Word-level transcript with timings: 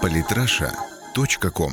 Политраша.ком 0.00 1.72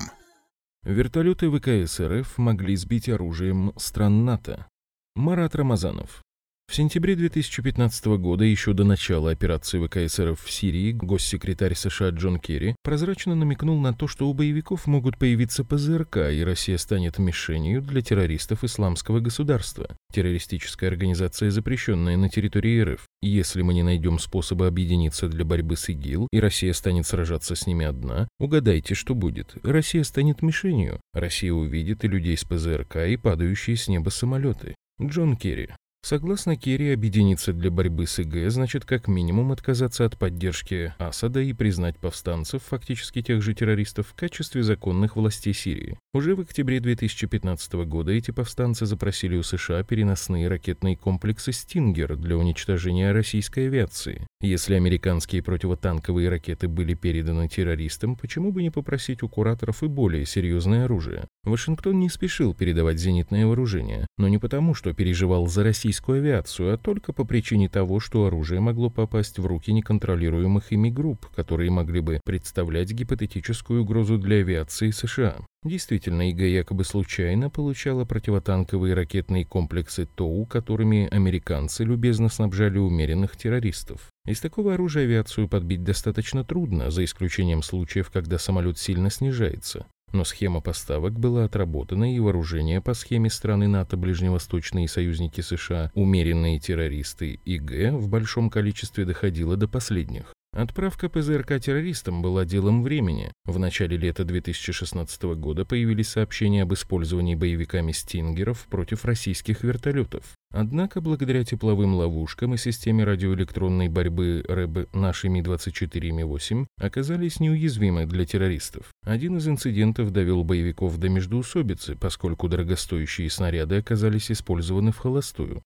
Вертолеты 0.84 1.50
ВКС 1.50 2.00
РФ 2.00 2.38
могли 2.38 2.76
сбить 2.76 3.10
оружием 3.10 3.74
стран 3.78 4.26
НАТО. 4.26 4.68
Марат 5.16 5.56
Рамазанов. 5.56 6.24
В 6.70 6.76
сентябре 6.76 7.16
2015 7.16 8.06
года, 8.20 8.44
еще 8.44 8.74
до 8.74 8.84
начала 8.84 9.32
операции 9.32 9.84
ВКС 9.84 10.20
РФ 10.20 10.40
в 10.40 10.52
Сирии, 10.52 10.92
госсекретарь 10.92 11.74
США 11.74 12.10
Джон 12.10 12.38
Керри 12.38 12.76
прозрачно 12.84 13.34
намекнул 13.34 13.82
на 13.82 13.92
то, 13.92 14.08
что 14.08 14.30
у 14.30 14.36
боевиков 14.36 14.86
могут 14.86 15.18
появиться 15.18 15.66
ПЗРК, 15.66 16.18
и 16.32 16.44
Россия 16.44 16.78
станет 16.78 17.18
мишенью 17.18 17.82
для 17.82 18.04
террористов 18.04 18.64
исламского 18.64 19.20
государства. 19.20 19.98
Террористическая 20.14 20.92
организация, 20.92 21.50
запрещенная 21.50 22.18
на 22.18 22.30
территории 22.30 22.82
РФ. 22.82 23.04
Если 23.24 23.64
мы 23.64 23.74
не 23.74 23.82
найдем 23.82 24.20
способа 24.20 24.68
объединиться 24.68 25.28
для 25.28 25.46
борьбы 25.46 25.76
с 25.76 25.90
ИГИЛ, 25.90 26.28
и 26.32 26.40
Россия 26.40 26.74
станет 26.74 27.08
сражаться 27.08 27.56
с 27.56 27.66
ними 27.66 27.88
одна, 27.88 28.28
угадайте, 28.40 28.94
что 28.94 29.16
будет. 29.16 29.56
Россия 29.64 30.04
станет 30.04 30.44
мишенью. 30.44 31.02
Россия 31.14 31.52
увидит 31.52 32.04
и 32.06 32.08
людей 32.08 32.38
с 32.38 32.44
ПЗРК, 32.44 32.98
и 33.08 33.18
падающие 33.18 33.76
с 33.76 33.88
неба 33.88 34.10
самолеты. 34.10 34.76
Джон 35.02 35.36
Керри. 35.36 35.70
Согласно 36.02 36.56
Керри, 36.56 36.94
объединиться 36.94 37.52
для 37.52 37.70
борьбы 37.70 38.08
с 38.08 38.20
ИГ 38.20 38.50
значит 38.50 38.86
как 38.86 39.10
минимум 39.10 39.52
отказаться 39.52 40.06
от 40.06 40.18
поддержки 40.18 40.94
Асада 40.98 41.42
и 41.42 41.52
признать 41.52 41.98
повстанцев, 41.98 42.64
фактически 42.64 43.22
тех 43.22 43.42
же 43.42 43.54
террористов, 43.54 44.08
в 44.08 44.14
качестве 44.16 44.64
законных 44.64 45.18
властей 45.18 45.54
Сирии. 45.54 46.00
Уже 46.14 46.36
в 46.36 46.40
октябре 46.40 46.80
2015 46.80 47.74
года 47.86 48.14
эти 48.14 48.32
повстанцы 48.32 48.86
запросили 48.86 49.36
у 49.36 49.44
США 49.44 49.84
переносные 49.84 50.48
ракетные 50.48 50.96
комплексы 50.96 51.52
«Стингер» 51.52 52.16
для 52.16 52.38
уничтожения 52.38 53.12
российской 53.12 53.68
авиации. 53.68 54.26
Если 54.42 54.76
американские 54.76 55.44
противотанковые 55.44 56.30
ракеты 56.30 56.70
были 56.70 56.94
переданы 56.94 57.50
террористам, 57.50 58.16
почему 58.16 58.54
бы 58.54 58.64
не 58.64 58.70
попросить 58.70 59.22
у 59.22 59.28
кураторов 59.28 59.84
и 59.84 59.88
более 59.88 60.26
серьезное 60.26 60.86
оружие? 60.86 61.26
Вашингтон 61.44 62.00
не 62.00 62.10
спешил 62.10 62.54
передавать 62.54 63.00
зенитное 63.00 63.46
вооружение, 63.46 64.08
но 64.18 64.30
не 64.30 64.38
потому, 64.38 64.74
что 64.74 64.94
переживал 64.94 65.48
за 65.48 65.64
Россию, 65.64 65.89
российскую 65.90 66.20
авиацию, 66.20 66.74
а 66.74 66.78
только 66.78 67.14
по 67.14 67.26
причине 67.26 67.68
того, 67.68 68.00
что 68.00 68.26
оружие 68.26 68.60
могло 68.60 68.92
попасть 68.92 69.40
в 69.40 69.46
руки 69.48 69.74
неконтролируемых 69.74 70.72
ими 70.72 70.92
групп, 70.92 71.26
которые 71.36 71.72
могли 71.72 72.00
бы 72.00 72.22
представлять 72.24 72.92
гипотетическую 72.92 73.82
угрозу 73.82 74.20
для 74.20 74.38
авиации 74.38 74.92
США. 74.92 75.38
Действительно, 75.64 76.30
ИГА 76.30 76.46
якобы 76.46 76.84
случайно 76.84 77.50
получала 77.50 78.06
противотанковые 78.06 78.94
ракетные 78.94 79.46
комплексы 79.46 80.08
ТОУ, 80.16 80.46
которыми 80.46 81.08
американцы 81.10 81.84
любезно 81.84 82.30
снабжали 82.30 82.78
умеренных 82.78 83.36
террористов. 83.36 84.10
Из 84.28 84.40
такого 84.40 84.76
оружия 84.76 85.06
авиацию 85.06 85.48
подбить 85.50 85.84
достаточно 85.84 86.44
трудно, 86.44 86.92
за 86.92 87.04
исключением 87.04 87.64
случаев, 87.64 88.12
когда 88.12 88.38
самолет 88.38 88.78
сильно 88.78 89.10
снижается. 89.10 89.88
Но 90.12 90.24
схема 90.24 90.62
поставок 90.62 91.20
была 91.20 91.46
отработана, 91.46 92.14
и 92.14 92.20
вооружение 92.20 92.82
по 92.82 92.94
схеме 92.94 93.30
страны 93.30 93.68
НАТО, 93.68 93.98
ближневосточные 93.98 94.88
союзники 94.88 95.42
США, 95.42 95.92
умеренные 95.94 96.60
террористы 96.60 97.40
и 97.46 97.58
Г 97.60 97.92
в 97.92 98.10
большом 98.10 98.50
количестве 98.50 99.06
доходило 99.06 99.56
до 99.56 99.68
последних. 99.68 100.34
Отправка 100.52 101.10
ПЗРК 101.10 101.60
террористам 101.60 102.24
была 102.24 102.44
делом 102.44 102.82
времени. 102.82 103.32
В 103.46 103.60
начале 103.60 103.98
лета 103.98 104.24
2016 104.24 105.22
года 105.36 105.64
появились 105.64 106.10
сообщения 106.10 106.64
об 106.64 106.74
использовании 106.74 107.36
боевиками 107.36 107.92
«Стингеров» 107.92 108.66
против 108.68 109.06
российских 109.06 109.64
вертолетов. 109.64 110.24
Однако, 110.52 111.00
благодаря 111.00 111.44
тепловым 111.44 111.94
ловушкам 111.94 112.56
и 112.56 112.58
системе 112.58 113.04
радиоэлектронной 113.04 113.88
борьбы 113.88 114.44
РЭБ 114.48 114.94
наши 114.96 115.30
Ми-24 115.30 116.00
и 116.00 116.12
Ми-8 116.12 116.66
оказались 116.80 117.40
неуязвимы 117.40 118.08
для 118.08 118.26
террористов. 118.26 118.92
Один 119.04 119.38
из 119.38 119.48
инцидентов 119.48 120.12
довел 120.12 120.44
боевиков 120.44 120.98
до 120.98 121.08
междоусобицы, 121.10 121.96
поскольку 121.96 122.48
дорогостоящие 122.48 123.30
снаряды 123.30 123.78
оказались 123.78 124.32
использованы 124.32 124.92
в 124.92 124.98
холостую. 124.98 125.62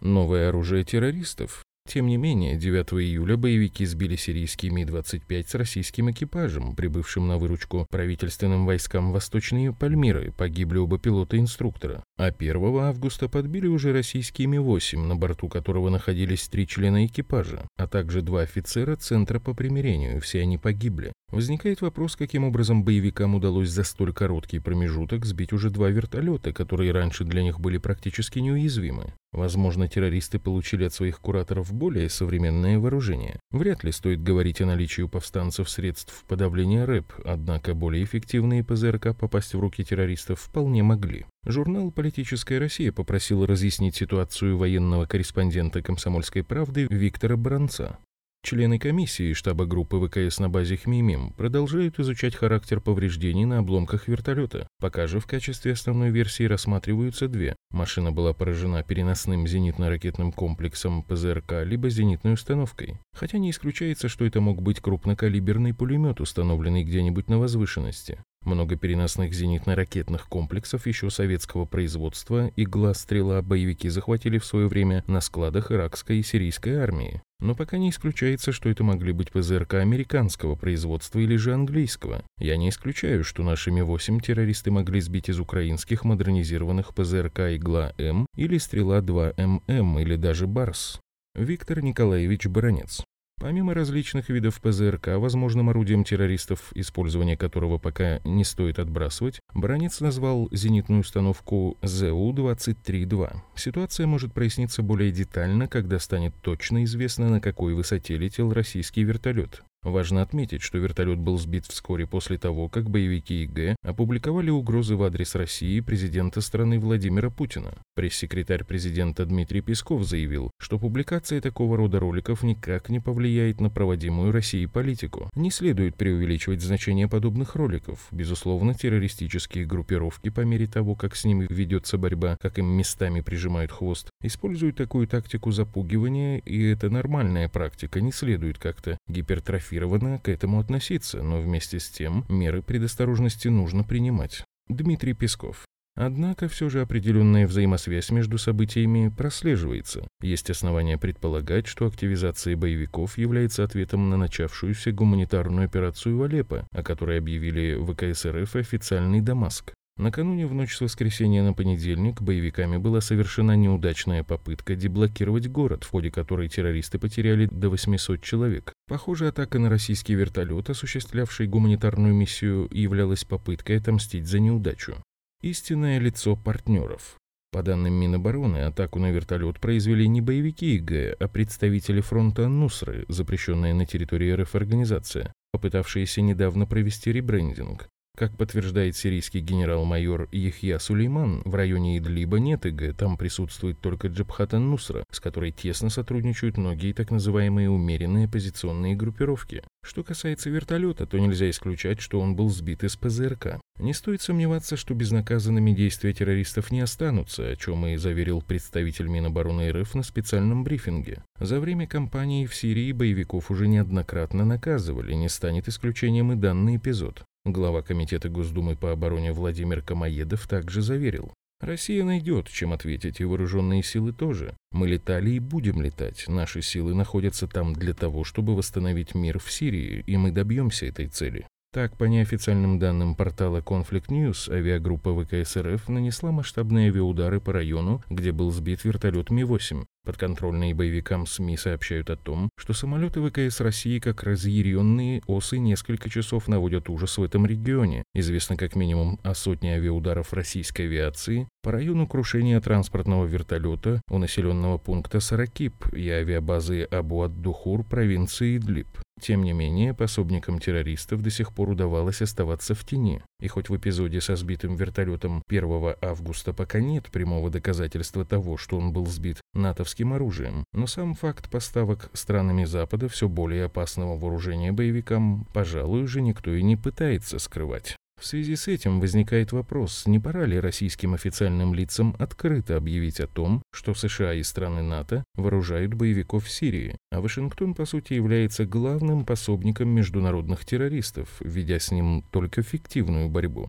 Новое 0.00 0.48
оружие 0.48 0.82
террористов 0.82 1.64
тем 1.86 2.06
не 2.06 2.16
менее, 2.16 2.56
9 2.56 2.94
июля 2.94 3.36
боевики 3.36 3.84
сбили 3.84 4.16
сирийский 4.16 4.70
Ми-25 4.70 5.46
с 5.46 5.54
российским 5.54 6.10
экипажем, 6.10 6.74
прибывшим 6.74 7.28
на 7.28 7.36
выручку 7.36 7.86
правительственным 7.90 8.64
войскам 8.64 9.12
Восточной 9.12 9.72
Пальмиры, 9.72 10.32
погибли 10.32 10.78
оба 10.78 10.98
пилота-инструктора. 10.98 12.02
А 12.16 12.26
1 12.26 12.56
августа 12.78 13.28
подбили 13.28 13.66
уже 13.66 13.92
российский 13.92 14.46
Ми-8, 14.46 15.04
на 15.04 15.16
борту 15.16 15.48
которого 15.48 15.90
находились 15.90 16.46
три 16.46 16.64
члена 16.64 17.06
экипажа, 17.06 17.66
а 17.76 17.88
также 17.88 18.22
два 18.22 18.42
офицера 18.42 18.94
Центра 18.94 19.40
по 19.40 19.52
примирению, 19.52 20.20
все 20.20 20.42
они 20.42 20.56
погибли. 20.56 21.12
Возникает 21.32 21.80
вопрос, 21.80 22.14
каким 22.14 22.44
образом 22.44 22.84
боевикам 22.84 23.34
удалось 23.34 23.70
за 23.70 23.82
столь 23.82 24.12
короткий 24.12 24.60
промежуток 24.60 25.24
сбить 25.24 25.52
уже 25.52 25.70
два 25.70 25.90
вертолета, 25.90 26.52
которые 26.52 26.92
раньше 26.92 27.24
для 27.24 27.42
них 27.42 27.58
были 27.58 27.78
практически 27.78 28.38
неуязвимы. 28.38 29.12
Возможно, 29.32 29.88
террористы 29.88 30.38
получили 30.38 30.84
от 30.84 30.94
своих 30.94 31.18
кураторов 31.18 31.72
более 31.72 32.08
современное 32.08 32.78
вооружение. 32.78 33.40
Вряд 33.50 33.82
ли 33.82 33.90
стоит 33.90 34.22
говорить 34.22 34.60
о 34.60 34.66
наличии 34.66 35.02
у 35.02 35.08
повстанцев 35.08 35.68
средств 35.68 36.24
подавления 36.28 36.84
рэп, 36.84 37.12
однако 37.24 37.74
более 37.74 38.04
эффективные 38.04 38.62
ПЗРК 38.62 39.16
попасть 39.16 39.54
в 39.54 39.58
руки 39.58 39.82
террористов 39.82 40.38
вполне 40.38 40.84
могли. 40.84 41.26
Журнал 41.46 41.90
«Политическая 41.90 42.58
Россия» 42.58 42.90
попросил 42.90 43.44
разъяснить 43.44 43.96
ситуацию 43.96 44.56
военного 44.56 45.04
корреспондента 45.04 45.82
«Комсомольской 45.82 46.42
правды» 46.42 46.86
Виктора 46.88 47.36
Бранца. 47.36 47.98
Члены 48.42 48.78
комиссии 48.78 49.32
штаба 49.34 49.64
группы 49.66 49.98
ВКС 49.98 50.38
на 50.38 50.50
базе 50.50 50.76
Хмимим 50.76 51.32
продолжают 51.32 51.98
изучать 51.98 52.34
характер 52.34 52.80
повреждений 52.80 53.44
на 53.44 53.58
обломках 53.58 54.08
вертолета. 54.08 54.68
Пока 54.80 55.06
же 55.06 55.18
в 55.18 55.26
качестве 55.26 55.72
основной 55.72 56.10
версии 56.10 56.44
рассматриваются 56.44 57.26
две. 57.28 57.56
Машина 57.70 58.12
была 58.12 58.34
поражена 58.34 58.82
переносным 58.82 59.46
зенитно-ракетным 59.46 60.30
комплексом 60.30 61.02
ПЗРК 61.02 61.62
либо 61.64 61.88
зенитной 61.88 62.34
установкой. 62.34 62.98
Хотя 63.14 63.38
не 63.38 63.50
исключается, 63.50 64.08
что 64.08 64.26
это 64.26 64.42
мог 64.42 64.60
быть 64.60 64.80
крупнокалиберный 64.80 65.72
пулемет, 65.72 66.20
установленный 66.20 66.84
где-нибудь 66.84 67.28
на 67.28 67.38
возвышенности. 67.38 68.18
Много 68.44 68.76
переносных 68.76 69.32
зенитно-ракетных 69.32 70.28
комплексов 70.28 70.86
еще 70.86 71.08
советского 71.08 71.64
производства 71.64 72.50
«Игла-стрела» 72.56 73.40
боевики 73.40 73.88
захватили 73.88 74.38
в 74.38 74.44
свое 74.44 74.68
время 74.68 75.02
на 75.06 75.22
складах 75.22 75.72
иракской 75.72 76.18
и 76.18 76.22
сирийской 76.22 76.76
армии. 76.76 77.22
Но 77.40 77.54
пока 77.54 77.78
не 77.78 77.90
исключается, 77.90 78.52
что 78.52 78.68
это 78.68 78.84
могли 78.84 79.12
быть 79.12 79.32
ПЗРК 79.32 79.74
американского 79.74 80.56
производства 80.56 81.18
или 81.18 81.36
же 81.36 81.54
английского. 81.54 82.22
Я 82.38 82.56
не 82.56 82.68
исключаю, 82.68 83.24
что 83.24 83.42
нашими 83.42 83.80
8 83.80 84.20
террористы 84.20 84.70
могли 84.70 85.00
сбить 85.00 85.30
из 85.30 85.40
украинских 85.40 86.04
модернизированных 86.04 86.94
ПЗРК 86.94 87.40
«Игла-М» 87.56 88.26
или 88.36 88.58
«Стрела-2ММ» 88.58 90.02
или 90.02 90.16
даже 90.16 90.46
«Барс». 90.46 91.00
Виктор 91.34 91.82
Николаевич 91.82 92.46
Баранец. 92.46 93.02
Помимо 93.38 93.74
различных 93.74 94.30
видов 94.30 94.60
ПЗРК, 94.60 95.18
возможным 95.18 95.68
орудием 95.68 96.02
террористов, 96.02 96.72
использование 96.74 97.36
которого 97.36 97.76
пока 97.76 98.20
не 98.24 98.42
стоит 98.42 98.78
отбрасывать, 98.78 99.40
Бранец 99.52 100.00
назвал 100.00 100.48
зенитную 100.50 101.02
установку 101.02 101.76
ЗУ-23-2. 101.82 103.36
Ситуация 103.54 104.06
может 104.06 104.32
проясниться 104.32 104.82
более 104.82 105.12
детально, 105.12 105.68
когда 105.68 105.98
станет 105.98 106.34
точно 106.40 106.84
известно, 106.84 107.28
на 107.28 107.40
какой 107.40 107.74
высоте 107.74 108.16
летел 108.16 108.52
российский 108.52 109.02
вертолет. 109.02 109.62
Важно 109.84 110.22
отметить, 110.22 110.62
что 110.62 110.78
вертолет 110.78 111.18
был 111.18 111.36
сбит 111.36 111.66
вскоре 111.66 112.06
после 112.06 112.38
того, 112.38 112.70
как 112.70 112.88
боевики 112.88 113.44
ИГ 113.44 113.76
опубликовали 113.82 114.48
угрозы 114.48 114.96
в 114.96 115.02
адрес 115.02 115.34
России 115.34 115.80
президента 115.80 116.40
страны 116.40 116.78
Владимира 116.78 117.28
Путина. 117.28 117.74
Пресс-секретарь 117.94 118.64
президента 118.64 119.26
Дмитрий 119.26 119.60
Песков 119.60 120.04
заявил, 120.04 120.50
что 120.58 120.78
публикация 120.78 121.42
такого 121.42 121.76
рода 121.76 122.00
роликов 122.00 122.42
никак 122.42 122.88
не 122.88 122.98
повлияет 122.98 123.60
на 123.60 123.68
проводимую 123.68 124.32
Россией 124.32 124.66
политику. 124.66 125.28
Не 125.36 125.50
следует 125.50 125.96
преувеличивать 125.96 126.62
значение 126.62 127.06
подобных 127.06 127.54
роликов. 127.54 128.08
Безусловно, 128.10 128.72
террористические 128.72 129.66
группировки 129.66 130.30
по 130.30 130.40
мере 130.40 130.66
того, 130.66 130.94
как 130.94 131.14
с 131.14 131.26
ними 131.26 131.46
ведется 131.50 131.98
борьба, 131.98 132.38
как 132.40 132.58
им 132.58 132.66
местами 132.66 133.20
прижимают 133.20 133.70
хвост, 133.70 134.08
используют 134.22 134.76
такую 134.76 135.06
тактику 135.08 135.50
запугивания, 135.50 136.38
и 136.38 136.62
это 136.62 136.88
нормальная 136.88 137.50
практика, 137.50 138.00
не 138.00 138.12
следует 138.12 138.58
как-то 138.58 138.96
гипертрофировать 139.08 139.73
квалифицированно 139.74 140.18
к 140.18 140.28
этому 140.28 140.60
относиться, 140.60 141.22
но 141.22 141.40
вместе 141.40 141.78
с 141.78 141.88
тем 141.88 142.24
меры 142.28 142.62
предосторожности 142.62 143.48
нужно 143.48 143.84
принимать. 143.84 144.44
Дмитрий 144.68 145.14
Песков. 145.14 145.66
Однако 145.96 146.48
все 146.48 146.68
же 146.68 146.80
определенная 146.80 147.46
взаимосвязь 147.46 148.10
между 148.10 148.36
событиями 148.36 149.12
прослеживается. 149.16 150.08
Есть 150.20 150.50
основания 150.50 150.98
предполагать, 150.98 151.68
что 151.68 151.86
активизация 151.86 152.56
боевиков 152.56 153.16
является 153.16 153.62
ответом 153.62 154.10
на 154.10 154.16
начавшуюся 154.16 154.90
гуманитарную 154.90 155.66
операцию 155.66 156.16
в 156.16 156.22
Алеппо, 156.22 156.66
о 156.72 156.82
которой 156.82 157.18
объявили 157.18 157.76
ВКС 157.76 158.26
РФ 158.26 158.56
официальный 158.56 159.20
Дамаск. 159.20 159.72
Накануне 159.96 160.46
в 160.48 160.54
ночь 160.54 160.74
с 160.74 160.80
воскресенья 160.80 161.44
на 161.44 161.52
понедельник 161.52 162.20
боевиками 162.20 162.78
была 162.78 163.00
совершена 163.00 163.54
неудачная 163.54 164.24
попытка 164.24 164.74
деблокировать 164.74 165.46
город, 165.46 165.84
в 165.84 165.90
ходе 165.90 166.10
которой 166.10 166.48
террористы 166.48 166.98
потеряли 166.98 167.46
до 167.46 167.70
800 167.70 168.20
человек. 168.20 168.72
Похоже, 168.88 169.28
атака 169.28 169.60
на 169.60 169.70
российский 169.70 170.14
вертолет, 170.14 170.68
осуществлявший 170.68 171.46
гуманитарную 171.46 172.12
миссию, 172.12 172.68
являлась 172.72 173.24
попыткой 173.24 173.78
отомстить 173.78 174.26
за 174.26 174.40
неудачу. 174.40 174.96
Истинное 175.42 176.00
лицо 176.00 176.34
партнеров. 176.34 177.16
По 177.52 177.62
данным 177.62 177.94
Минобороны, 177.94 178.64
атаку 178.64 178.98
на 178.98 179.12
вертолет 179.12 179.60
произвели 179.60 180.08
не 180.08 180.20
боевики 180.20 180.74
ИГ, 180.74 181.16
а 181.20 181.28
представители 181.28 182.00
фронта 182.00 182.48
Нусры, 182.48 183.04
запрещенная 183.06 183.74
на 183.74 183.86
территории 183.86 184.32
РФ 184.32 184.56
организация, 184.56 185.32
попытавшиеся 185.52 186.20
недавно 186.20 186.66
провести 186.66 187.12
ребрендинг. 187.12 187.86
Как 188.16 188.36
подтверждает 188.36 188.96
сирийский 188.96 189.40
генерал-майор 189.40 190.28
Яхья 190.30 190.78
Сулейман, 190.78 191.42
в 191.44 191.52
районе 191.52 191.98
Идлиба 191.98 192.38
нет 192.38 192.64
ИГ, 192.64 192.96
там 192.96 193.16
присутствует 193.16 193.80
только 193.80 194.06
Джабхата 194.06 194.60
Нусра, 194.60 195.02
с 195.10 195.18
которой 195.18 195.50
тесно 195.50 195.90
сотрудничают 195.90 196.56
многие 196.56 196.92
так 196.92 197.10
называемые 197.10 197.70
умеренные 197.70 198.26
оппозиционные 198.26 198.94
группировки. 198.94 199.64
Что 199.84 200.04
касается 200.04 200.48
вертолета, 200.48 201.06
то 201.06 201.18
нельзя 201.18 201.50
исключать, 201.50 202.00
что 202.00 202.20
он 202.20 202.36
был 202.36 202.50
сбит 202.50 202.84
из 202.84 202.94
ПЗРК. 202.94 203.58
Не 203.80 203.92
стоит 203.92 204.22
сомневаться, 204.22 204.76
что 204.76 204.94
безнаказанными 204.94 205.72
действия 205.72 206.12
террористов 206.12 206.70
не 206.70 206.82
останутся, 206.82 207.48
о 207.48 207.56
чем 207.56 207.84
и 207.84 207.96
заверил 207.96 208.42
представитель 208.42 209.08
Минобороны 209.08 209.72
РФ 209.72 209.92
на 209.96 210.04
специальном 210.04 210.62
брифинге. 210.62 211.24
За 211.40 211.58
время 211.58 211.88
кампании 211.88 212.46
в 212.46 212.54
Сирии 212.54 212.92
боевиков 212.92 213.50
уже 213.50 213.66
неоднократно 213.66 214.44
наказывали, 214.44 215.14
не 215.14 215.28
станет 215.28 215.66
исключением 215.66 216.30
и 216.30 216.36
данный 216.36 216.76
эпизод. 216.76 217.24
Глава 217.46 217.82
Комитета 217.82 218.30
Госдумы 218.30 218.74
по 218.74 218.90
обороне 218.90 219.32
Владимир 219.32 219.82
Камоедов 219.82 220.48
также 220.48 220.80
заверил, 220.80 221.34
Россия 221.60 222.02
найдет, 222.02 222.48
чем 222.48 222.72
ответить, 222.72 223.20
и 223.20 223.24
вооруженные 223.24 223.82
силы 223.82 224.12
тоже. 224.12 224.56
Мы 224.72 224.88
летали 224.88 225.30
и 225.32 225.38
будем 225.38 225.82
летать. 225.82 226.24
Наши 226.26 226.62
силы 226.62 226.94
находятся 226.94 227.46
там 227.46 227.74
для 227.74 227.92
того, 227.92 228.24
чтобы 228.24 228.56
восстановить 228.56 229.14
мир 229.14 229.38
в 229.38 229.52
Сирии, 229.52 230.02
и 230.06 230.16
мы 230.16 230.30
добьемся 230.30 230.86
этой 230.86 231.06
цели. 231.08 231.46
Так, 231.74 231.96
по 231.96 232.04
неофициальным 232.04 232.78
данным 232.78 233.16
портала 233.16 233.58
Conflict 233.58 234.06
News, 234.06 234.48
авиагруппа 234.48 235.12
ВКС 235.12 235.56
РФ 235.56 235.88
нанесла 235.88 236.30
масштабные 236.30 236.86
авиаудары 236.86 237.40
по 237.40 237.52
району, 237.52 238.00
где 238.08 238.30
был 238.30 238.52
сбит 238.52 238.84
вертолет 238.84 239.30
Ми-8. 239.30 239.84
Подконтрольные 240.04 240.72
боевикам 240.72 241.26
СМИ 241.26 241.56
сообщают 241.56 242.10
о 242.10 242.16
том, 242.16 242.48
что 242.56 242.74
самолеты 242.74 243.20
ВКС 243.20 243.58
России, 243.58 243.98
как 243.98 244.22
разъяренные 244.22 245.22
осы, 245.26 245.58
несколько 245.58 246.08
часов 246.08 246.46
наводят 246.46 246.88
ужас 246.88 247.18
в 247.18 247.24
этом 247.24 247.44
регионе. 247.44 248.04
Известно 248.14 248.56
как 248.56 248.76
минимум 248.76 249.18
о 249.24 249.34
сотне 249.34 249.74
авиаударов 249.74 250.32
российской 250.32 250.82
авиации 250.82 251.48
по 251.64 251.72
району 251.72 252.06
крушения 252.06 252.60
транспортного 252.60 253.24
вертолета 253.24 254.00
у 254.08 254.18
населенного 254.18 254.78
пункта 254.78 255.18
Саракип 255.18 255.92
и 255.92 256.08
авиабазы 256.08 256.82
Абу-ад-Духур 256.84 257.82
провинции 257.82 258.58
Идлиб. 258.58 258.86
Тем 259.20 259.42
не 259.42 259.52
менее, 259.52 259.94
пособникам 259.94 260.58
террористов 260.58 261.22
до 261.22 261.30
сих 261.30 261.52
пор 261.52 261.70
удавалось 261.70 262.20
оставаться 262.20 262.74
в 262.74 262.84
тени. 262.84 263.22
И 263.40 263.48
хоть 263.48 263.68
в 263.68 263.76
эпизоде 263.76 264.20
со 264.20 264.36
сбитым 264.36 264.76
вертолетом 264.76 265.42
1 265.48 265.94
августа 266.02 266.52
пока 266.52 266.80
нет 266.80 267.10
прямого 267.10 267.50
доказательства 267.50 268.24
того, 268.24 268.56
что 268.56 268.76
он 268.76 268.92
был 268.92 269.06
сбит 269.06 269.40
натовским 269.54 270.12
оружием, 270.12 270.64
но 270.72 270.86
сам 270.86 271.14
факт 271.14 271.50
поставок 271.50 272.10
странами 272.12 272.64
Запада 272.64 273.08
все 273.08 273.28
более 273.28 273.64
опасного 273.64 274.18
вооружения 274.18 274.72
боевикам, 274.72 275.46
пожалуй, 275.54 276.02
уже 276.02 276.20
никто 276.20 276.52
и 276.52 276.62
не 276.62 276.76
пытается 276.76 277.38
скрывать. 277.38 277.96
В 278.24 278.26
связи 278.26 278.56
с 278.56 278.68
этим 278.68 279.00
возникает 279.00 279.52
вопрос, 279.52 280.06
не 280.06 280.18
пора 280.18 280.46
ли 280.46 280.58
российским 280.58 281.12
официальным 281.12 281.74
лицам 281.74 282.16
открыто 282.18 282.74
объявить 282.74 283.20
о 283.20 283.26
том, 283.26 283.62
что 283.70 283.92
США 283.92 284.32
и 284.32 284.42
страны 284.42 284.80
НАТО 284.80 285.24
вооружают 285.34 285.92
боевиков 285.92 286.46
в 286.46 286.50
Сирии, 286.50 286.96
а 287.12 287.20
Вашингтон, 287.20 287.74
по 287.74 287.84
сути, 287.84 288.14
является 288.14 288.64
главным 288.64 289.26
пособником 289.26 289.90
международных 289.90 290.64
террористов, 290.64 291.28
ведя 291.40 291.78
с 291.78 291.90
ним 291.90 292.24
только 292.32 292.62
фиктивную 292.62 293.28
борьбу. 293.28 293.68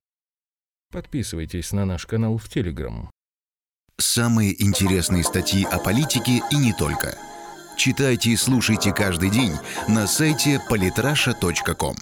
Подписывайтесь 0.90 1.74
на 1.74 1.84
наш 1.84 2.06
канал 2.06 2.38
в 2.38 2.48
Телеграм. 2.48 3.12
Самые 3.98 4.64
интересные 4.64 5.26
статьи 5.26 5.66
о 5.66 5.80
политике 5.80 6.42
и 6.50 6.56
не 6.56 6.72
только. 6.72 7.18
Читайте 7.76 8.30
и 8.30 8.38
слушайте 8.38 8.94
каждый 8.94 9.32
день 9.32 9.52
на 9.90 10.08
сайте 10.08 10.62
polytrasha.com. 10.70 11.98